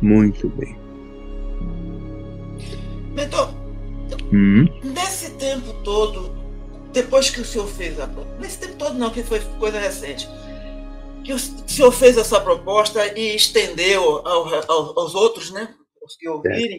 Muito 0.00 0.48
bem. 0.50 0.76
Mentor, 3.14 3.50
Hum, 4.32 4.64
nesse 4.82 5.32
tempo 5.32 5.72
todo, 5.84 6.30
depois 6.92 7.30
que 7.30 7.40
o 7.40 7.44
senhor 7.44 7.66
fez 7.68 7.98
a 7.98 8.06
nesse 8.38 8.58
tempo 8.58 8.76
todo 8.76 8.94
não, 8.98 9.10
que 9.10 9.22
foi 9.22 9.40
coisa 9.58 9.78
recente, 9.78 10.28
que 11.24 11.32
o 11.32 11.38
senhor 11.38 11.90
fez 11.92 12.16
essa 12.16 12.40
proposta 12.40 13.06
e 13.18 13.34
estendeu 13.36 14.26
ao- 14.26 14.48
ao- 14.70 14.98
aos 14.98 15.14
outros, 15.14 15.50
né? 15.50 15.74
Os 16.02 16.16
que 16.16 16.28
ouvirem. 16.28 16.78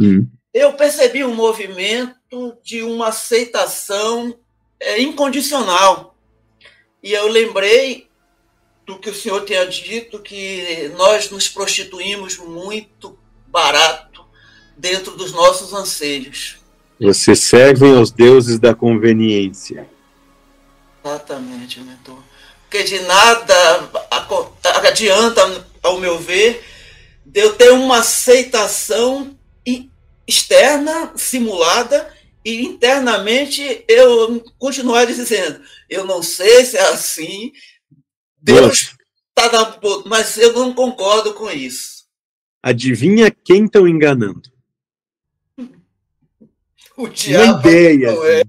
Hum, 0.00 0.26
eu 0.52 0.72
percebi 0.74 1.24
um 1.24 1.34
movimento 1.34 2.56
de 2.62 2.82
uma 2.82 3.08
aceitação 3.08 4.34
é, 4.80 5.00
incondicional. 5.00 6.16
E 7.02 7.12
eu 7.12 7.28
lembrei 7.28 8.07
do 8.88 8.98
que 8.98 9.10
o 9.10 9.14
senhor 9.14 9.44
tinha 9.44 9.66
dito, 9.66 10.18
que 10.18 10.90
nós 10.96 11.28
nos 11.28 11.46
prostituímos 11.46 12.38
muito 12.38 13.18
barato 13.46 14.24
dentro 14.78 15.14
dos 15.14 15.30
nossos 15.30 15.74
anseios. 15.74 16.56
Vocês 16.98 17.40
servem 17.40 17.94
aos 17.94 18.10
deuses 18.10 18.58
da 18.58 18.74
conveniência. 18.74 19.86
Exatamente, 21.04 21.80
mentor. 21.80 22.18
Porque 22.62 22.82
de 22.82 23.00
nada 23.00 23.90
adianta, 24.88 25.66
ao 25.82 26.00
meu 26.00 26.18
ver, 26.18 26.64
de 27.26 27.40
eu 27.40 27.52
ter 27.52 27.72
uma 27.72 27.98
aceitação 27.98 29.36
externa, 30.26 31.12
simulada, 31.14 32.10
e 32.42 32.64
internamente 32.64 33.84
eu 33.86 34.42
continuar 34.58 35.04
dizendo: 35.04 35.60
eu 35.90 36.06
não 36.06 36.22
sei 36.22 36.64
se 36.64 36.78
é 36.78 36.88
assim, 36.88 37.52
Deus 38.40 38.96
está 39.38 39.52
na 39.52 39.78
mas 40.06 40.36
eu 40.36 40.52
não 40.52 40.74
concordo 40.74 41.34
com 41.34 41.50
isso. 41.50 42.06
Adivinha 42.62 43.30
quem 43.30 43.64
estão 43.64 43.86
enganando? 43.86 44.50
O 46.96 47.04
Uma 47.04 47.10
diabo 47.10 47.68
ideia. 47.68 48.12
não 48.12 48.24
é. 48.24 48.42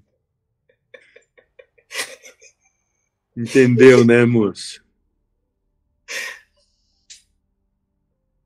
Entendeu, 3.38 4.04
né, 4.04 4.26
moço? 4.26 4.84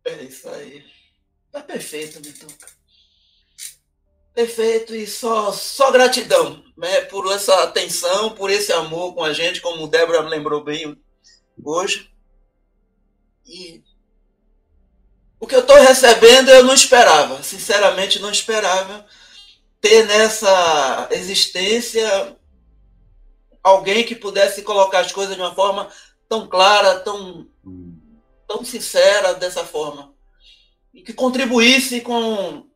É 0.05 0.23
isso 0.23 0.49
aí. 0.49 0.83
Tá 1.51 1.61
perfeito, 1.61 2.21
Vitor. 2.21 2.49
Perfeito 4.35 4.95
e 4.95 5.07
só, 5.07 5.51
só 5.51 5.91
gratidão, 5.91 6.63
né? 6.75 7.01
Por 7.01 7.31
essa 7.31 7.63
atenção, 7.63 8.35
por 8.35 8.49
esse 8.49 8.73
amor 8.73 9.13
com 9.13 9.23
a 9.23 9.31
gente, 9.31 9.61
como 9.61 9.83
o 9.83 9.87
Débora 9.87 10.23
me 10.23 10.29
lembrou 10.29 10.63
bem 10.63 11.01
hoje. 11.61 12.11
E 13.45 13.83
o 15.39 15.45
que 15.45 15.55
eu 15.55 15.59
estou 15.59 15.75
recebendo 15.77 16.49
eu 16.49 16.63
não 16.63 16.73
esperava, 16.73 17.43
sinceramente 17.43 18.19
não 18.19 18.31
esperava 18.31 19.05
ter 19.81 20.05
nessa 20.05 21.09
existência 21.11 22.37
alguém 23.61 24.05
que 24.05 24.15
pudesse 24.15 24.61
colocar 24.61 24.99
as 24.99 25.11
coisas 25.11 25.35
de 25.35 25.41
uma 25.41 25.53
forma 25.53 25.89
tão 26.29 26.47
clara, 26.47 26.99
tão 27.01 27.47
tão 28.47 28.63
sincera 28.63 29.33
dessa 29.33 29.65
forma 29.65 30.13
e 30.93 31.01
que 31.01 31.11
contribuísse 31.11 32.01
com, 32.01 32.67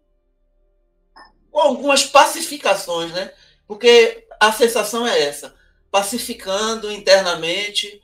com 1.51 1.59
algumas 1.59 2.03
pacificações, 2.03 3.11
né? 3.11 3.31
Porque 3.67 4.27
a 4.39 4.51
sensação 4.51 5.07
é 5.07 5.21
essa, 5.21 5.53
pacificando 5.91 6.91
internamente 6.91 8.01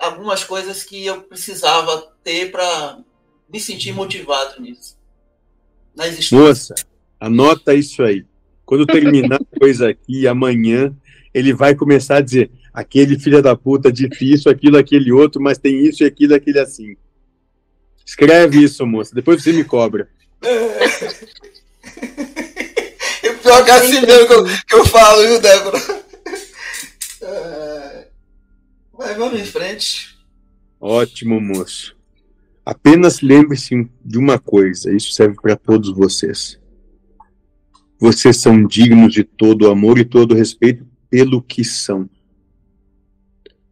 algumas 0.00 0.44
coisas 0.44 0.82
que 0.82 1.06
eu 1.06 1.22
precisava 1.22 2.12
ter 2.22 2.50
para 2.50 2.98
me 3.48 3.60
sentir 3.60 3.92
motivado 3.92 4.60
nisso. 4.60 4.96
Moça, 6.32 6.74
anota 7.18 7.74
isso 7.74 8.02
aí. 8.02 8.24
Quando 8.64 8.86
terminar 8.86 9.40
a 9.40 9.58
coisa 9.58 9.88
aqui, 9.88 10.28
amanhã, 10.28 10.94
ele 11.34 11.52
vai 11.52 11.74
começar 11.74 12.18
a 12.18 12.20
dizer: 12.20 12.50
aquele 12.72 13.18
filho 13.18 13.42
da 13.42 13.56
puta 13.56 13.90
disse 13.90 14.32
isso, 14.32 14.48
aquilo, 14.48 14.76
aquele 14.76 15.10
outro, 15.10 15.40
mas 15.40 15.58
tem 15.58 15.84
isso 15.84 16.02
e 16.02 16.06
aquilo, 16.06 16.34
aquele 16.34 16.60
assim. 16.60 16.96
Escreve 18.04 18.62
isso, 18.62 18.86
moça. 18.86 19.14
Depois 19.14 19.42
você 19.42 19.52
me 19.52 19.64
cobra. 19.64 20.08
E 23.20 23.28
o 23.30 23.38
pior 23.38 23.64
que 23.64 23.70
é 23.70 23.74
assim 23.74 24.00
mesmo 24.00 24.26
que 24.26 24.32
eu, 24.32 24.44
que 24.44 24.74
eu 24.74 24.84
falo, 24.86 25.26
viu, 25.26 25.40
Débora? 25.40 25.78
É, 27.20 28.07
Mas 28.98 29.16
vamos 29.16 29.38
em 29.38 29.44
frente. 29.44 30.18
Ótimo, 30.80 31.40
moço. 31.40 31.96
Apenas 32.66 33.20
lembre-se 33.20 33.88
de 34.04 34.18
uma 34.18 34.40
coisa: 34.40 34.92
isso 34.92 35.12
serve 35.12 35.36
para 35.40 35.56
todos 35.56 35.90
vocês. 35.90 36.60
Vocês 38.00 38.40
são 38.40 38.66
dignos 38.66 39.12
de 39.12 39.22
todo 39.22 39.62
o 39.62 39.70
amor 39.70 39.98
e 39.98 40.04
todo 40.04 40.32
o 40.32 40.36
respeito 40.36 40.84
pelo 41.08 41.40
que 41.40 41.64
são. 41.64 42.10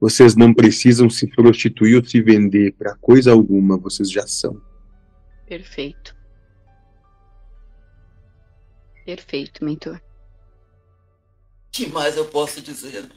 Vocês 0.00 0.36
não 0.36 0.54
precisam 0.54 1.10
se 1.10 1.26
prostituir 1.26 1.96
ou 1.96 2.04
se 2.04 2.20
vender 2.20 2.72
para 2.74 2.96
coisa 2.96 3.32
alguma, 3.32 3.76
vocês 3.76 4.10
já 4.10 4.26
são. 4.26 4.60
Perfeito. 5.46 6.14
Perfeito, 9.04 9.64
mentor. 9.64 9.96
O 9.96 10.00
que 11.72 11.86
mais 11.86 12.16
eu 12.16 12.26
posso 12.26 12.60
dizer? 12.60 13.08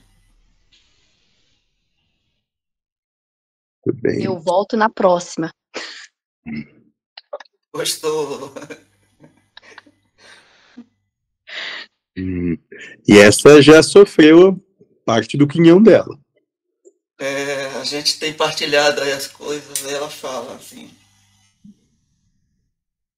Tudo 3.84 4.02
bem. 4.02 4.24
Eu 4.24 4.40
volto 4.40 4.76
na 4.76 4.90
próxima. 4.90 5.54
Gostou? 7.74 8.54
Hum. 12.18 12.58
E 13.08 13.18
essa 13.18 13.62
já 13.62 13.82
sofreu 13.82 14.62
parte 15.06 15.38
do 15.38 15.48
quinhão 15.48 15.82
dela. 15.82 16.20
É, 17.20 17.66
a 17.78 17.84
gente 17.84 18.20
tem 18.20 18.34
partilhado 18.34 19.02
aí 19.02 19.12
as 19.12 19.28
coisas, 19.28 19.84
e 19.84 19.94
ela 19.94 20.10
fala 20.10 20.56
assim. 20.56 20.90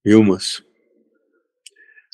Viu, 0.04 0.24
moço? 0.24 0.66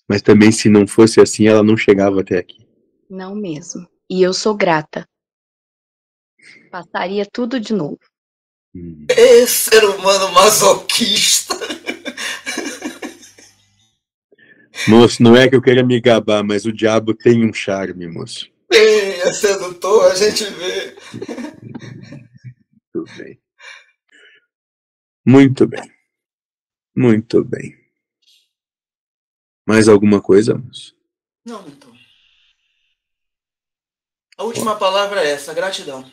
Mas 0.07 0.21
também, 0.21 0.51
se 0.51 0.69
não 0.69 0.87
fosse 0.87 1.19
assim, 1.21 1.47
ela 1.47 1.63
não 1.63 1.77
chegava 1.77 2.21
até 2.21 2.37
aqui. 2.37 2.67
Não 3.09 3.35
mesmo. 3.35 3.87
E 4.09 4.21
eu 4.21 4.33
sou 4.33 4.55
grata. 4.55 5.07
Passaria 6.71 7.25
tudo 7.25 7.59
de 7.59 7.73
novo. 7.73 7.99
Hum. 8.77 9.07
Esse 9.09 9.71
ser 9.71 9.83
humano 9.83 10.31
masoquista. 10.31 11.55
Moço, 14.87 15.23
não 15.23 15.35
é 15.35 15.49
que 15.49 15.55
eu 15.55 15.61
queira 15.61 15.83
me 15.83 15.99
gabar, 15.99 16.43
mas 16.43 16.65
o 16.65 16.71
diabo 16.71 17.13
tem 17.13 17.43
um 17.43 17.51
charme, 17.51 18.07
moço. 18.07 18.47
Ei, 18.71 19.21
é 19.21 19.33
sedutor, 19.33 20.11
a 20.11 20.15
gente 20.15 20.45
vê. 20.45 20.95
Muito 22.93 23.17
bem. 23.17 23.41
Muito 25.25 25.67
bem. 25.67 25.91
Muito 26.95 27.43
bem. 27.43 27.75
Mais 29.67 29.87
alguma 29.87 30.21
coisa, 30.21 30.55
moço? 30.55 30.95
Não, 31.43 31.67
então. 31.67 31.91
A 34.37 34.43
última 34.43 34.75
palavra 34.75 35.23
é 35.23 35.31
essa, 35.31 35.53
gratidão. 35.53 36.09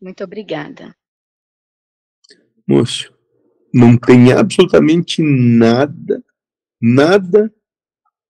Muito 0.00 0.22
obrigada. 0.22 0.94
Moço, 2.66 3.12
não 3.72 3.96
tem 3.96 4.32
absolutamente 4.32 5.22
nada, 5.22 6.24
nada 6.80 7.52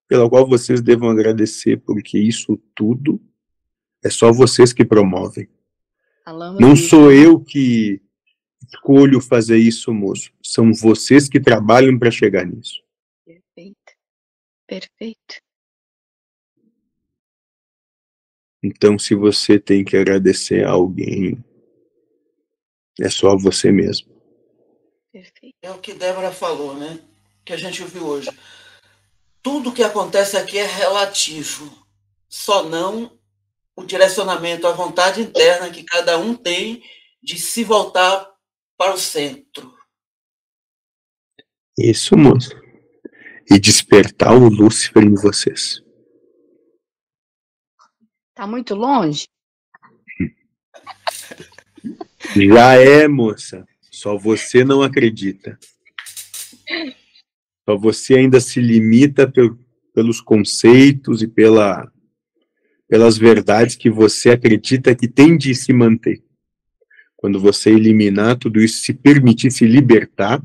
pela 0.07 0.29
qual 0.29 0.47
vocês 0.47 0.81
devam 0.81 1.09
agradecer, 1.09 1.77
porque 1.77 2.17
isso 2.17 2.57
tudo 2.75 3.21
é 4.03 4.09
só 4.09 4.31
vocês 4.31 4.71
que 4.71 4.85
promovem. 4.85 5.49
Não 6.59 6.75
sou 6.75 7.11
eu 7.11 7.39
que 7.39 8.01
escolho 8.67 9.21
fazer 9.21 9.57
isso, 9.57 9.93
moço. 9.93 10.31
São 10.43 10.73
vocês 10.73 11.29
que 11.29 11.39
trabalham 11.39 11.97
para 11.97 12.11
chegar 12.11 12.45
nisso. 12.45 12.83
Perfeito. 13.25 13.93
Perfeito. 14.67 15.41
Então, 18.61 18.99
se 18.99 19.15
você 19.15 19.59
tem 19.59 19.85
que 19.85 19.95
agradecer 19.95 20.65
a 20.65 20.71
alguém, 20.71 21.41
é 22.99 23.09
só 23.09 23.37
você 23.37 23.71
mesmo. 23.71 24.16
Perfeito. 25.17 25.55
É 25.63 25.71
o 25.71 25.79
que 25.79 25.95
Débora 25.95 26.31
falou, 26.31 26.75
né? 26.75 26.99
Que 27.43 27.51
a 27.51 27.57
gente 27.57 27.81
ouviu 27.81 28.05
hoje. 28.05 28.29
Tudo 29.41 29.73
que 29.73 29.81
acontece 29.81 30.37
aqui 30.37 30.59
é 30.59 30.65
relativo. 30.65 31.87
Só 32.29 32.69
não 32.69 33.17
o 33.75 33.83
direcionamento, 33.83 34.67
a 34.67 34.73
vontade 34.73 35.21
interna 35.21 35.71
que 35.71 35.83
cada 35.83 36.19
um 36.19 36.35
tem 36.35 36.83
de 37.19 37.39
se 37.39 37.63
voltar 37.63 38.31
para 38.77 38.93
o 38.93 38.99
centro. 38.99 39.75
Isso, 41.75 42.15
moço. 42.15 42.51
E 43.49 43.59
despertar 43.59 44.33
o 44.33 44.47
Lúcifer 44.47 45.03
em 45.03 45.15
vocês. 45.15 45.81
Tá 48.35 48.45
muito 48.45 48.75
longe? 48.75 49.27
Já 52.35 52.75
é, 52.75 53.07
moça. 53.07 53.65
Só 53.97 54.15
você 54.15 54.63
não 54.63 54.83
acredita. 54.83 55.57
Só 57.65 57.75
você 57.75 58.13
ainda 58.13 58.39
se 58.39 58.61
limita 58.61 59.27
pel, 59.27 59.57
pelos 59.91 60.21
conceitos 60.21 61.23
e 61.23 61.27
pela, 61.27 61.91
pelas 62.87 63.17
verdades 63.17 63.75
que 63.75 63.89
você 63.89 64.29
acredita 64.29 64.95
que 64.95 65.07
tem 65.07 65.35
de 65.35 65.55
se 65.55 65.73
manter. 65.73 66.23
Quando 67.15 67.39
você 67.39 67.71
eliminar 67.71 68.37
tudo 68.37 68.61
isso, 68.61 68.83
se 68.83 68.93
permitir 68.93 69.49
se 69.49 69.65
libertar, 69.65 70.43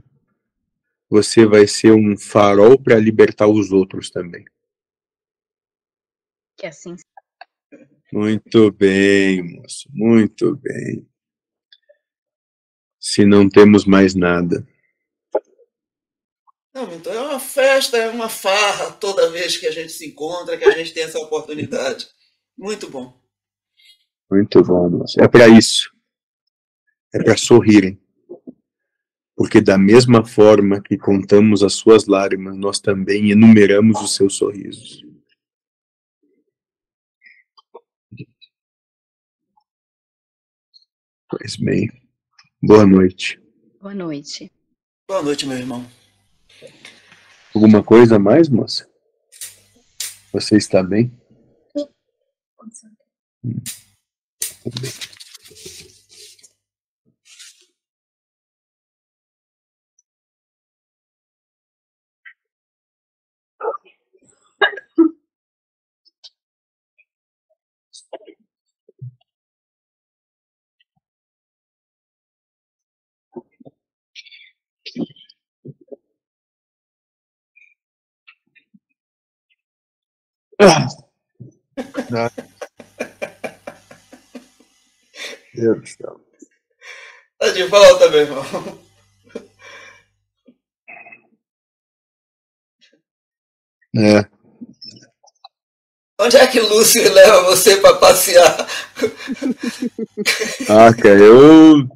você 1.11 1.45
vai 1.45 1.67
ser 1.67 1.93
um 1.93 2.17
farol 2.17 2.83
para 2.83 2.99
libertar 2.99 3.49
os 3.49 3.71
outros 3.71 4.09
também. 4.11 4.47
Que 6.57 6.69
assim. 6.69 6.97
Muito 8.11 8.73
bem, 8.73 9.43
moço, 9.43 9.91
muito 9.93 10.57
bem. 10.57 11.07
Se 13.03 13.27
não 13.27 13.49
temos 13.49 13.85
mais 13.85 14.15
nada. 14.15 14.65
Não, 16.73 16.95
então 16.95 17.13
é 17.13 17.21
uma 17.21 17.41
festa, 17.41 17.97
é 17.97 18.09
uma 18.09 18.29
farra 18.29 18.93
toda 18.93 19.29
vez 19.29 19.57
que 19.57 19.67
a 19.67 19.73
gente 19.73 19.91
se 19.91 20.07
encontra, 20.07 20.57
que 20.57 20.65
a 20.65 20.71
gente 20.71 20.95
tem 20.95 21.03
essa 21.03 21.19
oportunidade. 21.19 22.07
Muito 22.57 22.89
bom. 22.89 23.21
Muito 24.31 24.63
bom, 24.63 24.89
moço. 24.89 25.21
É 25.21 25.27
para 25.27 25.49
isso. 25.49 25.91
É 27.13 27.21
para 27.21 27.37
sorrirem. 27.37 28.01
Porque 29.35 29.61
da 29.61 29.77
mesma 29.77 30.25
forma 30.25 30.81
que 30.81 30.97
contamos 30.97 31.65
as 31.65 31.75
suas 31.75 32.07
lágrimas, 32.07 32.57
nós 32.57 32.79
também 32.79 33.33
enumeramos 33.33 34.01
os 34.01 34.15
seus 34.15 34.37
sorrisos. 34.37 35.03
Pois 41.29 41.57
bem. 41.57 42.02
Boa 42.65 42.87
noite. 42.87 43.41
Boa 43.81 43.93
noite. 43.93 44.53
Boa 45.09 45.21
noite, 45.21 45.45
meu 45.47 45.59
irmão. 45.59 45.85
Alguma 47.53 47.83
coisa 47.83 48.15
a 48.15 48.19
mais, 48.21 48.49
moça? 48.49 48.89
Você 50.33 50.57
está 50.59 50.81
bem? 50.81 51.13
Hum. 51.77 53.59
Tudo 54.63 54.81
bem. 54.81 55.92
Deus 85.55 85.81
do 85.81 85.87
céu. 85.87 86.21
Tá 87.39 87.49
de 87.51 87.65
volta, 87.65 88.09
meu 88.11 88.21
irmão. 88.21 88.79
É. 93.95 94.25
Onde 96.19 96.37
é 96.37 96.47
que 96.47 96.61
Lúcio 96.61 97.13
leva 97.13 97.43
você 97.43 97.77
para 97.77 97.97
passear? 97.97 98.67
Ah, 100.69 100.95
cara, 100.95 101.19
eu. 101.19 101.89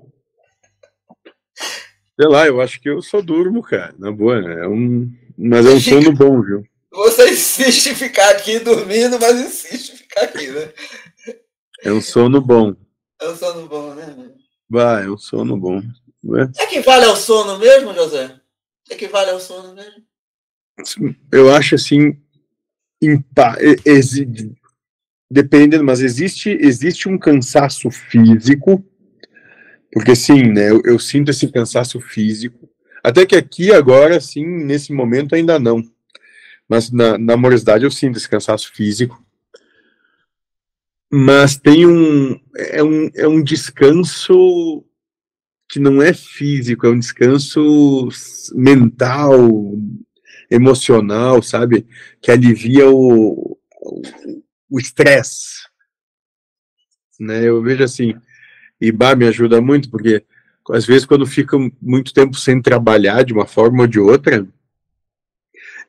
Sei 2.19 2.29
lá, 2.29 2.47
eu 2.47 2.61
acho 2.61 2.81
que 2.81 2.89
eu 2.89 3.01
só 3.01 3.21
durmo, 3.21 3.63
cara. 3.63 3.95
Na 3.99 4.11
boa, 4.11 4.41
né? 4.41 4.65
É 4.65 4.69
um... 4.69 5.09
Mas 5.39 5.65
é 5.65 5.71
um 5.71 5.81
sono 5.81 6.13
bom, 6.13 6.43
viu? 6.43 6.67
Você 6.97 7.29
insiste 7.31 7.91
em 7.91 7.95
ficar 7.95 8.31
aqui 8.31 8.59
dormindo, 8.59 9.19
mas 9.21 9.39
insiste 9.39 9.93
em 9.93 9.97
ficar 9.97 10.23
aqui, 10.23 10.51
né? 10.51 10.73
É 11.85 11.93
um 11.93 12.01
sono 12.01 12.41
bom. 12.41 12.75
É 13.21 13.29
um 13.29 13.37
sono 13.37 13.69
bom, 13.69 13.95
né? 13.95 14.33
Vai, 14.69 15.05
é 15.05 15.11
um 15.11 15.19
sono 15.19 15.57
bom. 15.59 15.83
Ué? 16.25 16.51
Equivale 16.59 17.05
ao 17.05 17.17
sono 17.17 17.59
mesmo, 17.59 17.93
José? 17.93 18.41
Equivale 18.91 19.31
ao 19.31 19.41
sono 19.41 19.75
mesmo? 19.75 21.15
Eu 21.31 21.55
acho 21.55 21.75
assim. 21.75 22.19
Impa... 23.01 23.57
Dependendo, 25.31 25.85
mas 25.85 26.01
existe, 26.01 26.51
existe 26.61 27.09
um 27.09 27.19
cansaço 27.19 27.91
físico, 27.91 28.83
porque 29.93 30.15
sim, 30.15 30.53
né? 30.53 30.71
Eu, 30.71 30.81
eu 30.85 30.99
sinto 30.99 31.31
esse 31.31 31.49
cansaço 31.49 32.01
físico. 32.01 32.71
Até 33.03 33.27
que 33.27 33.37
aqui 33.37 33.73
agora, 33.73 34.21
sim, 34.21 34.45
nesse 34.45 34.93
momento 34.93 35.35
ainda 35.35 35.59
não. 35.59 35.83
Mas 36.69 36.91
na, 36.91 37.17
na 37.17 37.35
eu 37.81 37.91
sinto 37.91 38.17
esse 38.17 38.29
cansaço 38.29 38.73
físico. 38.73 39.23
Mas 41.11 41.57
tem 41.57 41.87
um 41.87 42.39
é, 42.57 42.83
um. 42.83 43.11
é 43.15 43.29
um 43.29 43.43
descanso 43.43 44.85
que 45.69 45.79
não 45.79 46.01
é 46.01 46.13
físico, 46.13 46.87
é 46.87 46.91
um 46.91 46.99
descanso 46.99 48.09
mental, 48.55 49.33
emocional, 50.51 51.43
sabe? 51.43 51.87
Que 52.21 52.31
alivia 52.31 52.89
o- 52.89 53.59
o 54.71 54.79
estresse. 54.79 55.67
Né? 57.19 57.45
Eu 57.45 57.63
vejo 57.63 57.83
assim, 57.83 58.15
e 58.81 58.93
Bar 58.93 59.17
me 59.17 59.27
ajuda 59.27 59.61
muito, 59.61 59.91
porque 59.91 60.25
às 60.71 60.85
vezes 60.85 61.07
quando 61.07 61.27
fica 61.27 61.57
muito 61.81 62.13
tempo 62.13 62.37
sem 62.37 62.61
trabalhar 62.61 63.25
de 63.25 63.33
uma 63.33 63.47
forma 63.47 63.83
ou 63.83 63.87
de 63.87 63.99
outra, 63.99 64.47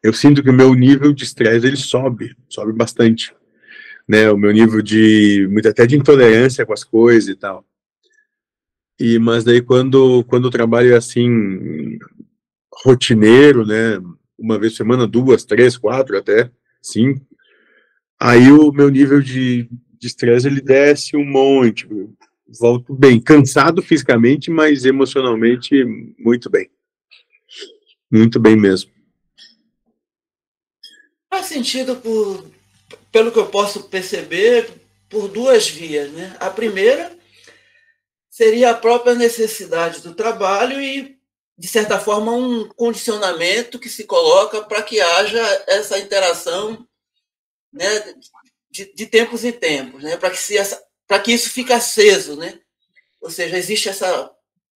eu 0.04 0.14
sinto 0.14 0.44
que 0.44 0.50
o 0.50 0.54
meu 0.54 0.74
nível 0.74 1.14
de 1.14 1.24
estresse 1.24 1.66
ele 1.66 1.78
sobe, 1.78 2.36
sobe 2.50 2.74
bastante, 2.74 3.34
né? 4.08 4.32
O 4.32 4.38
meu 4.38 4.52
nível 4.52 4.82
de 4.82 5.48
muito 5.52 5.68
até 5.68 5.86
de 5.86 5.98
intolerância 5.98 6.66
com 6.66 6.74
as 6.74 6.84
coisas 6.84 7.30
e 7.30 7.36
tal. 7.36 7.66
E 9.00 9.20
mas 9.20 9.44
daí 9.44 9.62
quando 9.62 10.24
quando 10.26 10.46
o 10.46 10.52
trabalho 10.52 10.94
é 10.94 10.98
assim 10.98 11.98
rotineiro, 12.84 13.66
né? 13.66 14.00
Uma 14.38 14.60
vez 14.60 14.74
por 14.74 14.78
semana, 14.78 15.08
duas, 15.08 15.44
três, 15.44 15.78
quatro, 15.78 16.18
até 16.18 16.52
cinco, 16.82 17.26
aí 18.20 18.52
o 18.52 18.72
meu 18.72 18.90
nível 18.90 19.22
de 19.22 19.70
de 20.00 20.08
estresse 20.08 20.48
ele 20.48 20.62
desce 20.62 21.18
um 21.18 21.26
monte, 21.26 21.88
eu 21.90 22.14
volto 22.60 22.94
bem, 22.94 23.20
cansado 23.20 23.82
fisicamente, 23.82 24.52
mas 24.52 24.86
emocionalmente 24.86 25.84
muito 26.20 26.50
bem, 26.50 26.70
muito 28.12 28.40
bem 28.40 28.56
mesmo. 28.56 28.92
Sentido 31.48 31.96
por, 31.96 32.46
pelo 33.12 33.32
que 33.32 33.40
eu 33.40 33.48
posso 33.48 33.84
perceber, 33.84 34.70
por 35.10 35.28
duas 35.30 35.68
vias, 35.68 36.12
né? 36.12 36.36
A 36.40 36.50
primeira 36.50 37.18
seria 38.30 38.72
a 38.72 38.76
própria 38.76 39.16
necessidade 39.16 40.02
do 40.02 40.14
trabalho 40.14 40.82
e, 40.82 41.18
de 41.58 41.68
certa 41.68 42.00
forma, 42.00 42.34
um 42.34 42.68
condicionamento 42.68 43.80
que 43.80 43.90
se 43.90 44.04
coloca 44.04 44.62
para 44.62 44.84
que 44.84 45.00
haja 45.00 45.64
essa 45.68 45.98
interação 45.98 46.86
né, 47.72 48.14
de, 48.70 48.94
de 48.94 49.06
tempos 49.06 49.44
em 49.44 49.52
tempos, 49.52 50.04
né? 50.04 50.18
Para 50.18 50.30
que, 50.30 50.38
se 50.38 50.56
que 51.24 51.32
isso 51.32 51.50
fique 51.50 51.72
aceso, 51.72 52.36
né? 52.36 52.60
Ou 53.22 53.32
seja, 53.32 53.58
existe 53.58 53.90
essa, 53.90 54.30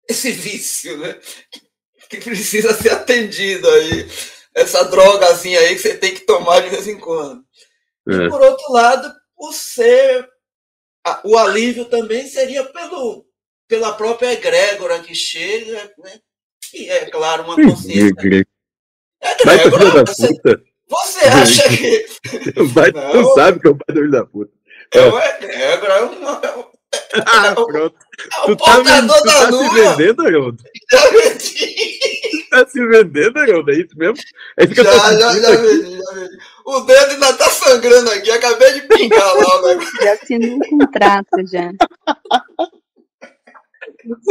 esse 0.09 0.31
vício, 0.31 0.99
né? 0.99 1.19
Que, 1.51 1.61
que 2.19 2.21
precisa 2.21 2.75
ser 2.75 2.91
atendido 2.91 3.69
aí 3.71 4.07
essa 4.61 4.85
drogazinha 4.85 5.61
aí 5.61 5.75
que 5.75 5.81
você 5.83 5.97
tem 5.97 6.15
que 6.15 6.21
tomar 6.27 6.61
de 6.61 6.69
vez 6.71 6.87
em 6.87 6.99
quando. 6.99 7.43
É. 8.09 8.13
E 8.15 8.29
por 8.31 8.41
outro 8.41 8.73
lado, 8.73 9.13
o 9.37 9.53
ser, 9.53 10.29
a- 11.07 11.21
o 11.25 11.37
alívio 11.39 11.85
também 11.87 12.27
seria 12.27 12.65
pelo, 12.65 13.27
pela 13.69 13.93
própria 13.93 14.33
egrégora 14.33 15.01
que 15.01 15.15
chega, 15.15 15.93
né? 15.99 16.19
que 16.71 16.89
é, 16.91 17.07
claro, 17.11 17.45
uma 17.45 17.55
consciência. 17.57 18.15
Egrégora, 19.21 19.91
da 20.05 20.13
você, 20.13 20.29
puta. 20.29 20.63
você 20.89 21.21
acha 21.29 21.69
que 21.69 22.07
Vai, 22.75 22.93
tu 22.93 22.99
Não. 22.99 23.35
sabe 23.35 23.61
que 23.61 23.67
é 23.67 23.71
o 23.71 23.77
pai 23.77 23.95
da 23.95 24.01
filha 24.01 24.11
da 24.11 24.27
puta. 24.27 24.53
é 24.95 25.01
uma 25.03 25.25
egrégora, 25.27 25.93
é, 25.95 26.03
uma, 26.03 26.41
é 26.45 26.57
um- 26.57 26.65
Ah, 27.27 27.55
pronto. 27.55 27.97
é 27.97 28.47
Tu 28.47 28.53
um 28.53 28.57
tá, 28.57 28.79
me- 28.79 28.85
portador 28.85 29.17
tu 29.19 29.25
da 29.25 29.33
tá 29.33 29.45
se 29.47 29.51
lua. 29.51 29.97
vendendo, 29.97 30.23
Haroldo? 30.27 30.63
Já 30.91 31.11
vendi, 31.11 32.18
tá 32.51 32.67
se 32.67 32.87
vendendo, 32.87 33.37
Haroldo? 33.39 33.71
É 33.71 33.75
isso 33.77 33.97
mesmo? 33.97 34.17
É 34.59 34.65
isso 34.65 34.75
que 34.75 34.83
já, 34.83 34.91
eu 34.93 34.99
tô 34.99 34.99
já, 34.99 35.19
já 35.41 35.53
aqui. 35.53 35.63
vendi, 35.67 35.97
já 35.97 36.13
vendi. 36.15 36.39
O 36.67 36.81
dedo 36.81 37.11
ainda 37.13 37.33
tá 37.35 37.49
sangrando 37.51 38.11
aqui, 38.11 38.31
acabei 38.31 38.73
de 38.75 38.81
pingar 38.83 39.35
lá 39.37 39.61
o 39.63 39.67
negócio. 39.69 40.03
Já 40.03 40.13
assinou 40.15 40.57
um 40.57 40.59
contrato 40.79 41.47
já. 41.51 41.71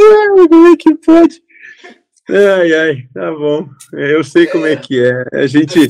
Ai, 0.00 0.48
como 0.48 0.72
é 0.72 0.76
que 0.76 0.94
pode? 0.96 1.42
Ai, 2.30 2.74
ai, 2.74 2.96
tá 3.14 3.30
bom. 3.32 3.68
É, 3.94 4.14
Eu 4.14 4.22
sei 4.22 4.46
como 4.46 4.66
é 4.66 4.76
que 4.76 5.02
é. 5.02 5.24
A 5.32 5.46
gente, 5.46 5.88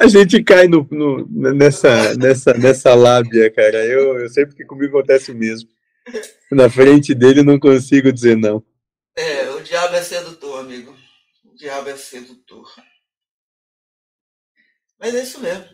a 0.00 0.06
gente 0.08 0.42
cai 0.42 0.66
no, 0.66 0.86
no- 0.90 1.26
nessa, 1.54 2.14
nessa, 2.16 2.54
nessa 2.54 2.94
lábia, 2.94 3.50
cara. 3.52 3.84
Eu, 3.84 4.18
eu 4.18 4.28
sei 4.28 4.46
porque 4.46 4.64
comigo 4.64 4.98
acontece 4.98 5.30
o 5.30 5.34
mesmo. 5.34 5.68
Na 6.50 6.68
frente 6.68 7.14
dele 7.14 7.40
eu 7.40 7.44
não 7.44 7.58
consigo 7.58 8.12
dizer 8.12 8.36
não. 8.36 8.62
É, 9.16 9.48
o 9.50 9.60
diabo 9.62 9.94
é 9.94 10.02
sedutor, 10.02 10.60
amigo. 10.60 10.93
Diabo 11.64 11.88
é 11.88 11.96
sedutor. 11.96 12.70
Mas 14.98 15.14
é 15.14 15.22
isso 15.22 15.40
mesmo. 15.40 15.66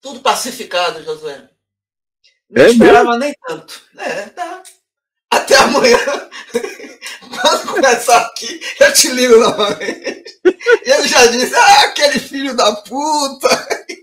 Tudo 0.00 0.22
pacificado, 0.22 1.04
Josué. 1.04 1.48
Não 2.50 2.64
É 2.64 2.68
esperava 2.68 3.16
nem 3.16 3.32
tanto. 3.46 3.80
É, 3.96 4.28
tá. 4.30 4.60
Até 5.30 5.54
amanhã. 5.54 5.98
Quando 7.40 7.74
começar 7.74 8.26
aqui, 8.26 8.60
eu 8.80 8.92
te 8.92 9.08
ligo 9.12 9.38
novamente. 9.38 10.40
E 10.84 10.90
ele 10.90 11.06
já 11.06 11.26
disse, 11.26 11.54
ah, 11.54 11.82
aquele 11.84 12.18
filho 12.18 12.56
da 12.56 12.74
puta. 12.82 13.48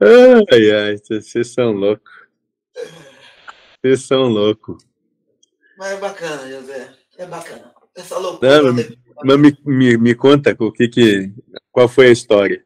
Ai, 0.00 0.70
ai, 0.70 0.96
vocês 0.96 1.52
são 1.52 1.72
loucos. 1.72 2.15
Vocês 3.80 4.06
são 4.06 4.28
loucos. 4.28 4.82
Mas 5.78 5.92
é 5.92 5.96
bacana, 5.96 6.48
José. 6.48 6.92
É 7.18 7.26
bacana. 7.26 7.72
Essa 7.94 8.18
loucura. 8.18 8.62
Não, 8.62 8.74
Mas 9.24 9.38
me, 9.38 9.58
me, 9.64 9.96
me 9.96 10.14
conta 10.14 10.54
o 10.58 10.70
que 10.70 10.88
que, 10.88 11.32
qual 11.72 11.88
foi 11.88 12.08
a 12.08 12.12
história. 12.12 12.64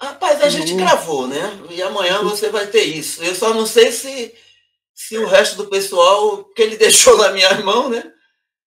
Rapaz, 0.00 0.40
a 0.42 0.48
gente 0.48 0.74
gravou, 0.74 1.26
né? 1.26 1.58
E 1.70 1.82
amanhã 1.82 2.22
você 2.22 2.50
vai 2.50 2.66
ter 2.68 2.84
isso. 2.84 3.22
Eu 3.22 3.34
só 3.34 3.52
não 3.52 3.66
sei 3.66 3.90
se, 3.90 4.32
se 4.94 5.18
o 5.18 5.26
resto 5.26 5.56
do 5.56 5.68
pessoal 5.68 6.44
que 6.44 6.62
ele 6.62 6.76
deixou 6.78 7.18
na 7.18 7.32
minha 7.32 7.52
mão, 7.62 7.90
né? 7.90 8.12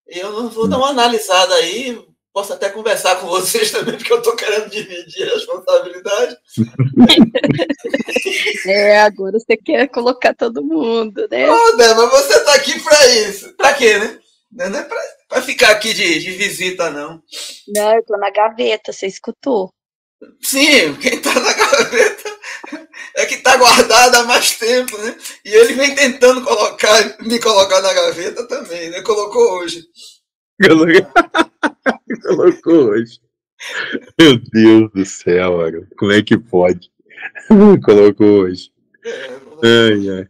Eu 0.05 0.33
não 0.33 0.49
vou 0.49 0.67
dar 0.67 0.77
uma 0.77 0.89
analisada 0.89 1.55
aí. 1.55 2.05
Posso 2.33 2.53
até 2.53 2.69
conversar 2.69 3.19
com 3.19 3.27
vocês 3.27 3.71
também, 3.71 3.97
porque 3.97 4.13
eu 4.13 4.19
estou 4.19 4.35
querendo 4.35 4.69
dividir 4.69 5.29
a 5.29 5.33
responsabilidade. 5.33 6.37
É, 8.65 8.99
agora 8.99 9.37
você 9.39 9.57
quer 9.57 9.87
colocar 9.87 10.33
todo 10.33 10.63
mundo, 10.63 11.27
né? 11.29 11.49
Ô, 11.49 11.71
Débora, 11.75 12.07
você 12.07 12.33
está 12.37 12.53
aqui 12.53 12.79
para 12.79 13.07
isso. 13.07 13.53
Para 13.55 13.73
quê, 13.73 13.97
né? 13.97 14.19
Não 14.51 14.79
é 14.79 14.87
para 15.27 15.41
ficar 15.41 15.71
aqui 15.71 15.93
de, 15.93 16.19
de 16.19 16.31
visita, 16.31 16.89
não. 16.89 17.21
Não, 17.67 17.95
eu 17.95 18.03
tô 18.03 18.17
na 18.17 18.29
gaveta, 18.29 18.93
você 18.93 19.07
escutou. 19.07 19.73
Sim, 20.41 20.93
quem 20.95 21.15
está 21.15 21.33
na 21.33 21.53
gaveta 21.53 22.29
é 23.15 23.25
que 23.25 23.35
está 23.35 23.57
guardado 23.57 24.15
há 24.15 24.23
mais 24.23 24.57
tempo, 24.57 24.97
né? 24.97 25.17
E 25.43 25.49
ele 25.49 25.73
vem 25.73 25.95
tentando 25.95 26.43
colocar, 26.43 27.17
me 27.21 27.39
colocar 27.39 27.81
na 27.81 27.93
gaveta 27.93 28.47
também, 28.47 28.89
né? 28.89 29.01
Colocou 29.01 29.59
hoje. 29.59 29.83
Colocou 32.21 32.89
hoje. 32.91 33.19
Meu 34.19 34.37
Deus 34.37 34.91
do 34.93 35.05
céu, 35.05 35.57
mano. 35.57 35.87
Como 35.97 36.11
é 36.11 36.21
que 36.21 36.37
pode? 36.37 36.89
Colocou 37.83 38.43
hoje. 38.43 38.71
É, 39.05 39.29
Ai, 39.63 40.09
ai. 40.19 40.27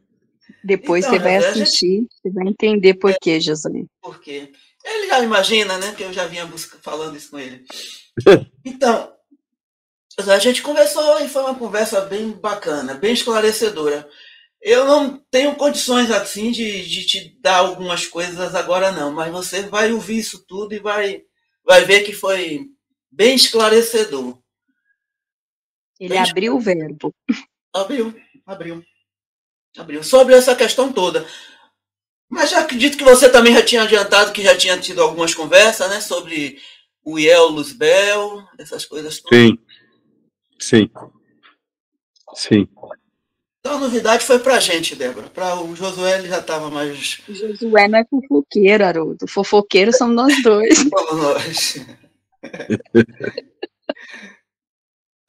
Depois 0.63 1.05
Então, 1.05 1.17
você 1.17 1.23
vai 1.23 1.37
a 1.37 1.41
gente- 1.41 1.61
assistir, 1.63 2.07
você 2.11 2.29
vai 2.29 2.47
entender 2.47 2.93
por 2.95 3.13
quê, 3.19 3.39
José. 3.39 3.69
Por 4.01 4.19
quê? 4.21 4.51
Ele 4.85 5.07
já 5.07 5.19
imagina, 5.21 5.77
né? 5.77 5.93
Que 5.95 6.03
eu 6.03 6.13
já 6.13 6.27
vinha 6.27 6.45
busca, 6.45 6.77
falando 6.81 7.15
isso 7.17 7.31
com 7.31 7.39
ele. 7.39 7.63
Então, 8.65 9.11
a 10.27 10.37
gente 10.39 10.61
conversou 10.61 11.19
e 11.21 11.29
foi 11.29 11.41
uma 11.43 11.55
conversa 11.55 12.01
bem 12.01 12.31
bacana, 12.31 12.93
bem 12.93 13.13
esclarecedora. 13.13 14.07
Eu 14.61 14.85
não 14.85 15.17
tenho 15.31 15.55
condições 15.55 16.11
assim 16.11 16.51
de, 16.51 16.85
de 16.87 17.05
te 17.05 17.37
dar 17.41 17.57
algumas 17.57 18.05
coisas 18.05 18.53
agora 18.53 18.91
não, 18.91 19.11
mas 19.11 19.31
você 19.31 19.63
vai 19.63 19.91
ouvir 19.91 20.19
isso 20.19 20.45
tudo 20.47 20.73
e 20.75 20.79
vai, 20.79 21.21
vai 21.65 21.85
ver 21.85 22.03
que 22.03 22.13
foi 22.13 22.69
bem 23.11 23.35
esclarecedor. 23.35 24.39
Ele 25.99 26.09
Bem 26.09 26.19
abriu 26.19 26.55
o 26.55 26.59
verbo. 26.59 27.13
Abriu, 27.73 28.13
abriu. 28.45 28.83
Abriu. 29.77 30.03
Sobre 30.03 30.35
essa 30.35 30.55
questão 30.55 30.91
toda. 30.91 31.25
Mas 32.29 32.49
já 32.49 32.61
acredito 32.61 32.97
que 32.97 33.03
você 33.03 33.29
também 33.29 33.53
já 33.53 33.63
tinha 33.63 33.83
adiantado 33.83 34.31
que 34.31 34.41
já 34.41 34.57
tinha 34.57 34.79
tido 34.79 35.01
algumas 35.01 35.35
conversas, 35.35 35.89
né? 35.89 36.01
Sobre 36.01 36.61
o 37.03 37.19
Iel 37.19 37.47
Luzbel, 37.47 38.47
essas 38.57 38.85
coisas 38.85 39.19
todas. 39.19 39.37
Sim. 39.39 39.57
Sim. 40.59 40.89
Sim. 42.33 42.67
Então 43.71 43.79
a 43.79 43.87
novidade 43.87 44.25
foi 44.25 44.37
pra 44.37 44.59
gente, 44.59 44.97
Débora. 44.97 45.29
Para 45.29 45.61
o 45.61 45.73
Josué 45.73 46.19
ele 46.19 46.27
já 46.27 46.39
estava 46.39 46.69
mais 46.69 47.21
O 47.25 47.33
Josué 47.33 47.87
não 47.87 47.99
é 47.99 48.03
fofoqueiro, 48.03 48.85
Haroldo. 48.85 49.27
Fofoqueiro 49.29 49.93
somos 49.95 50.13
nós 50.13 50.43
dois. 50.43 50.83
como 50.91 51.21
nós. 51.23 51.77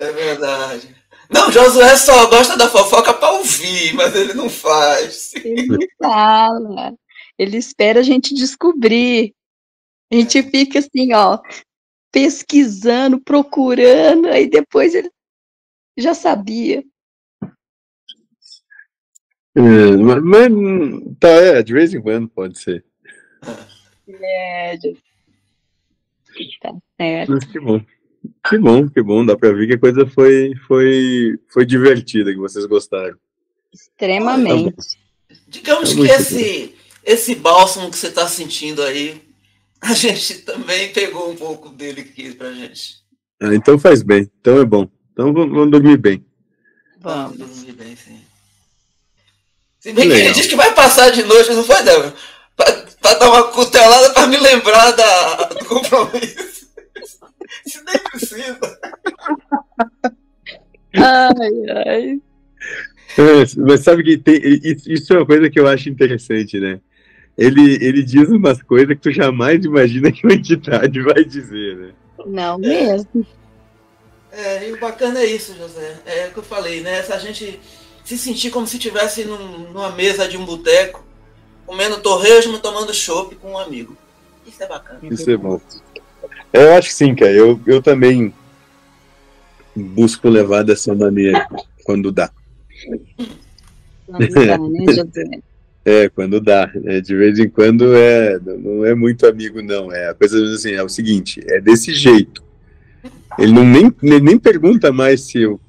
É 0.01 0.11
verdade. 0.11 0.93
Não, 1.31 1.53
Josué 1.53 1.97
só 1.97 2.29
gosta 2.29 2.57
da 2.57 2.69
fofoca 2.69 3.15
para 3.15 3.31
ouvir, 3.31 3.95
mas 3.95 4.13
ele 4.17 4.35
não 4.35 4.49
faz. 4.51 5.33
Ele 5.37 5.67
não 5.69 5.79
fala. 6.03 6.93
Ele 7.39 7.57
espera 7.57 8.01
a 8.01 8.03
gente 8.03 8.35
descobrir. 8.35 9.33
A 10.13 10.17
gente 10.17 10.43
fica 10.43 10.81
assim, 10.81 11.15
ó, 11.15 11.39
pesquisando, 12.11 13.21
procurando, 13.21 14.27
aí 14.27 14.51
depois 14.51 14.97
ele 14.97 15.13
já 15.97 16.13
sabia. 16.13 16.83
É, 19.55 19.97
mas, 19.97 20.51
tá, 21.21 21.29
é, 21.29 21.63
de 21.63 21.73
vez 21.73 21.93
em 21.93 22.01
quando 22.01 22.29
pode 22.29 22.59
ser. 22.59 22.85
É, 24.09 24.79
tá 26.61 26.75
certo. 26.97 27.33
Mas 27.33 27.45
que 27.45 27.61
bom. 27.61 27.85
Que 28.49 28.59
bom, 28.59 28.89
que 28.89 29.03
bom. 29.03 29.27
Dá 29.27 29.37
pra 29.37 29.53
ver 29.53 29.67
que 29.67 29.75
a 29.75 29.79
coisa 29.79 30.07
foi, 30.07 30.55
foi, 30.67 31.39
foi 31.49 31.67
divertida, 31.67 32.33
que 32.33 32.39
vocês 32.39 32.65
gostaram. 32.67 33.17
Extremamente. 33.73 34.99
Digamos 35.49 35.93
É 35.93 35.95
que 35.95 36.03
esse, 36.03 36.75
esse 37.05 37.35
bálsamo 37.35 37.91
que 37.91 37.99
você 37.99 38.09
está 38.09 38.27
sentindo 38.27 38.83
aí, 38.83 39.21
a 39.81 39.93
gente 39.95 40.43
também 40.43 40.93
pegou 40.93 41.31
um 41.31 41.37
pouco 41.37 41.69
dele 41.71 42.03
aqui 42.03 42.35
pra 42.35 42.53
gente. 42.53 43.03
Ah, 43.41 43.55
então 43.55 43.79
faz 43.79 44.03
bem. 44.03 44.31
Então 44.41 44.61
é 44.61 44.65
bom. 44.65 44.89
Então 45.13 45.33
vamos, 45.33 45.53
vamos 45.55 45.71
dormir 45.71 45.99
bem. 45.99 46.25
Vamos 47.01 47.37
Vamos. 47.37 47.57
dormir 47.57 47.73
bem, 47.73 47.97
sim. 47.97 48.21
Se 49.83 49.93
bem 49.93 50.09
que 50.09 50.15
ele 50.15 50.31
disse 50.31 50.49
que 50.49 50.55
vai 50.55 50.73
passar 50.75 51.11
de 51.11 51.25
noite, 51.25 51.53
não 51.53 51.65
foi, 51.65 51.83
Débora? 51.83 52.15
Pra, 52.57 52.73
pra 53.01 53.15
dar 53.15 53.29
uma 53.29 53.49
cutelada 53.49 54.11
pra 54.11 54.29
me 54.29 54.37
lembrar 54.37 54.93
da, 54.93 55.45
do 55.47 55.65
compromisso. 55.65 56.69
Isso 57.67 57.83
nem 57.85 57.99
precisa. 57.99 58.79
Ai, 60.95 61.87
ai. 61.87 62.21
Mas 63.57 63.81
sabe 63.81 64.05
que 64.05 64.19
tem, 64.19 64.41
isso 64.65 64.91
isso 64.91 65.13
é 65.13 65.17
uma 65.19 65.27
coisa 65.27 65.51
que 65.51 65.59
eu 65.59 65.67
acho 65.67 65.89
interessante, 65.89 66.59
né? 66.59 66.81
Ele, 67.37 67.75
ele 67.85 68.03
diz 68.03 68.29
umas 68.29 68.63
coisas 68.63 68.89
que 68.89 69.03
tu 69.03 69.11
jamais 69.11 69.65
imagina 69.65 70.13
que 70.13 70.25
uma 70.25 70.35
entidade 70.35 71.01
vai 71.03 71.25
dizer, 71.25 71.77
né? 71.77 71.93
Não 72.27 72.59
mesmo. 72.59 73.27
É, 74.31 74.69
e 74.69 74.73
o 74.73 74.81
bacana 74.81 75.21
é 75.21 75.27
isso, 75.27 75.55
José. 75.57 75.99
É 76.07 76.29
o 76.29 76.33
que 76.33 76.39
eu 76.39 76.43
falei, 76.43 76.81
né? 76.81 77.03
Se 77.03 77.13
a 77.13 77.19
gente 77.19 77.61
se 78.05 78.19
sentir 78.19 78.51
como 78.51 78.67
se 78.67 78.77
estivesse 78.77 79.25
num- 79.25 79.71
numa 79.73 79.91
mesa 79.93 80.27
de 80.29 80.37
um 80.37 80.45
boteco, 80.45 81.05
comendo 81.67 82.01
torresmo, 82.01 82.59
tomando 82.59 82.93
chopp 82.93 83.35
com 83.37 83.53
um 83.53 83.59
amigo. 83.59 83.97
Isso 84.47 84.63
é 84.63 84.67
bacana. 84.67 85.01
Isso 85.11 85.31
é 85.31 85.37
bom. 85.37 85.61
Eu 86.53 86.75
acho 86.75 86.89
que 86.89 86.95
sim, 86.95 87.15
cara. 87.15 87.33
Eu, 87.33 87.61
eu 87.67 87.81
também 87.81 88.35
busco 89.75 90.29
levar 90.29 90.63
dessa 90.63 90.95
maneira, 90.95 91.47
quando 91.85 92.13
dá. 92.13 92.31
Não 94.09 94.19
dá, 94.19 94.59
né? 94.59 95.43
É, 95.85 96.09
quando 96.09 96.41
dá. 96.41 96.71
É, 96.85 97.01
de 97.01 97.17
vez 97.17 97.41
em 97.41 97.49
quando 97.49 97.93
é, 97.97 98.39
não 98.39 98.85
é 98.85 98.95
muito 98.95 99.27
amigo, 99.27 99.61
não. 99.61 99.91
É 99.91 100.11
a 100.11 100.15
coisa 100.15 100.41
assim, 100.55 100.71
é 100.73 100.83
o 100.83 100.89
seguinte, 100.89 101.43
é 101.49 101.61
desse 101.61 101.93
jeito. 101.93 102.41
Ele 103.37 103.51
não 103.51 103.65
nem, 103.65 103.93
nem, 104.01 104.21
nem 104.21 104.39
pergunta 104.39 104.93
mais 104.93 105.23
se 105.23 105.43
eu 105.43 105.61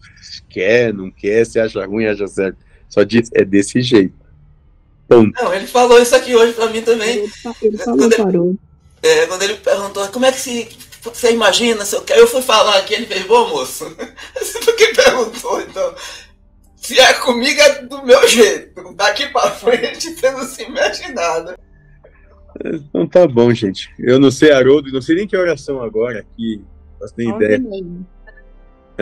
quer, 0.53 0.93
não 0.93 1.09
quer, 1.09 1.45
se 1.45 1.59
acha 1.59 1.85
ruim, 1.85 2.05
acha 2.05 2.27
certo. 2.27 2.57
Só 2.87 3.03
diz, 3.03 3.29
é 3.33 3.43
desse 3.43 3.81
jeito. 3.81 4.13
Ponto. 5.07 5.33
Não, 5.41 5.53
ele 5.53 5.67
falou 5.67 6.01
isso 6.01 6.15
aqui 6.15 6.35
hoje 6.35 6.53
pra 6.53 6.69
mim 6.69 6.81
também. 6.81 7.17
Ele, 7.17 7.31
ele 7.61 7.77
falou, 7.77 8.09
parou. 8.09 8.55
É, 9.01 9.25
quando 9.25 9.43
ele 9.43 9.55
perguntou 9.55 10.07
como 10.09 10.25
é 10.25 10.31
que 10.31 10.39
se, 10.39 10.69
você 11.03 11.33
imagina, 11.33 11.83
se 11.83 11.95
eu 11.95 12.01
quero, 12.03 12.21
eu 12.21 12.27
fui 12.27 12.41
falar 12.41 12.77
aqui, 12.77 12.93
ele 12.93 13.05
fez, 13.05 13.25
bom 13.25 13.49
moço, 13.49 13.85
você 14.39 14.59
por 14.59 14.75
que 14.75 14.93
perguntou, 14.93 15.61
então? 15.61 15.95
Se 16.77 16.99
é 16.99 17.13
comigo 17.13 17.61
é 17.61 17.81
do 17.81 18.03
meu 18.03 18.27
jeito, 18.27 18.93
daqui 18.95 19.27
pra 19.27 19.51
frente 19.51 20.13
você 20.13 20.31
não 20.31 20.45
se 20.45 20.69
mexe 20.69 21.09
em 21.09 21.13
nada. 21.13 21.57
Então 22.63 23.07
tá 23.07 23.27
bom, 23.27 23.53
gente. 23.53 23.89
Eu 23.97 24.19
não 24.19 24.29
sei, 24.29 24.51
Haroldo, 24.51 24.91
não 24.91 25.01
sei 25.01 25.15
nem 25.15 25.27
que 25.27 25.35
oração 25.35 25.81
agora 25.81 26.19
aqui. 26.19 26.61
Não 26.91 26.99
faço 26.99 27.13
nem 27.17 27.29
ideia. 27.29 27.61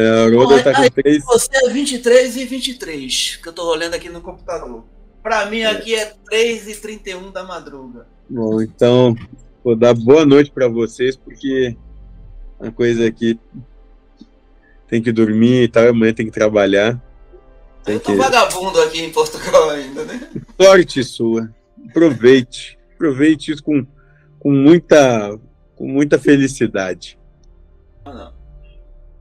É, 0.02 0.10
a 0.10 0.24
Haroldo 0.26 0.56
Bom, 0.56 0.64
tá 0.64 0.74
com 0.74 0.82
aí- 0.82 0.90
três. 0.90 1.24
Você 1.26 1.50
é 1.54 1.70
23 1.70 2.36
e 2.38 2.46
23, 2.46 3.36
que 3.42 3.48
eu 3.50 3.54
tô 3.54 3.70
olhando 3.70 3.94
aqui 3.94 4.10
no 4.10 4.22
computador. 4.22 4.84
Pra 5.22 5.46
mim 5.46 5.64
aqui 5.64 5.94
é 5.94 6.14
3 6.30 6.68
e 6.68 6.76
31 6.76 7.32
da 7.32 7.44
madruga. 7.44 8.08
Bom, 8.30 8.62
então 8.62 9.16
vou 9.64 9.76
dar 9.76 9.94
boa 9.94 10.26
noite 10.26 10.50
para 10.50 10.68
vocês, 10.68 11.16
porque 11.16 11.78
a 12.60 12.72
coisa 12.72 13.06
aqui 13.08 13.40
tem 14.88 15.02
que 15.02 15.12
dormir 15.12 15.64
e 15.64 15.68
tal, 15.68 15.88
amanhã 15.90 16.14
tem 16.14 16.26
que 16.26 16.32
trabalhar. 16.32 17.00
Tem 17.84 17.96
Eu 17.96 18.00
tô 18.00 18.12
que... 18.12 18.18
vagabundo 18.18 18.82
aqui 18.82 19.02
em 19.02 19.12
Portugal 19.12 19.70
ainda, 19.70 20.04
né? 20.06 20.30
Sorte 20.60 21.04
sua. 21.04 21.54
Aproveite. 21.90 22.78
Aproveite 22.96 23.52
isso 23.52 23.64
com, 23.64 23.86
com, 24.40 24.52
muita, 24.52 25.38
com 25.76 25.88
muita 25.88 26.18
felicidade. 26.20 27.18
Ah, 28.06 28.14
não. 28.14 28.41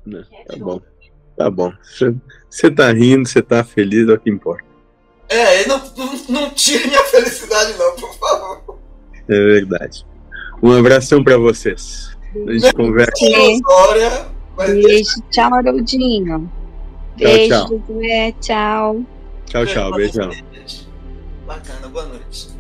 Não. 0.04 0.22
Tá 0.22 0.56
bom. 0.56 0.80
Tá 1.36 1.50
bom. 1.50 1.72
Você 2.48 2.70
tá 2.70 2.92
rindo, 2.92 3.28
você 3.28 3.42
tá 3.42 3.64
feliz, 3.64 4.08
é 4.08 4.12
o 4.12 4.20
que 4.20 4.30
importa. 4.30 4.64
É, 5.28 5.66
não, 5.66 5.78
não, 5.96 6.12
não 6.28 6.50
tire 6.50 6.88
minha 6.88 7.04
felicidade, 7.04 7.78
não, 7.78 7.94
por 7.94 8.14
favor. 8.14 8.78
É 9.28 9.32
verdade. 9.32 10.04
Um 10.62 10.72
abração 10.72 11.22
para 11.22 11.38
vocês. 11.38 12.16
A 12.46 12.52
gente 12.52 12.72
conversa. 12.74 13.24
História, 13.24 14.26
Beijo, 14.56 15.22
tchau, 15.30 15.54
Haroldinho. 15.54 16.52
Beijo, 17.16 17.48
tchau, 17.48 18.34
tchau. 18.40 19.04
Tchau, 19.46 19.66
tchau, 19.66 19.92
beijão. 19.92 20.30
Bacana, 21.46 21.88
boa 21.88 22.06
noite. 22.06 22.59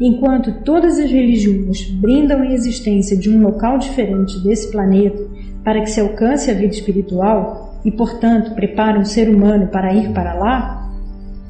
Enquanto 0.00 0.64
todas 0.64 0.98
as 0.98 1.10
religiões 1.10 1.88
brindam 1.88 2.42
a 2.42 2.52
existência 2.52 3.16
de 3.16 3.30
um 3.30 3.40
local 3.40 3.78
diferente 3.78 4.42
desse 4.42 4.70
planeta 4.70 5.22
para 5.62 5.80
que 5.80 5.90
se 5.90 6.00
alcance 6.00 6.50
a 6.50 6.54
vida 6.54 6.74
espiritual 6.74 7.80
e, 7.84 7.90
portanto, 7.90 8.54
preparam 8.54 9.02
o 9.02 9.06
ser 9.06 9.28
humano 9.28 9.68
para 9.68 9.94
ir 9.94 10.12
para 10.12 10.34
lá, 10.34 10.90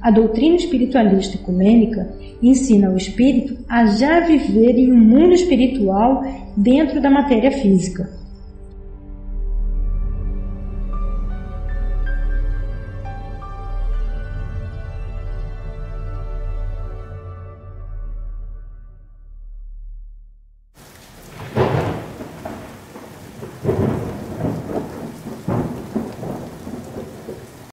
a 0.02 0.10
doutrina 0.10 0.56
espiritualista 0.56 1.36
ecumênica 1.36 2.06
ensina 2.42 2.90
o 2.90 2.96
espírito 2.96 3.56
a 3.68 3.86
já 3.86 4.20
viver 4.20 4.76
em 4.76 4.92
um 4.92 4.98
mundo 4.98 5.32
espiritual 5.32 6.22
dentro 6.56 7.00
da 7.00 7.10
matéria 7.10 7.50
física 7.50 8.23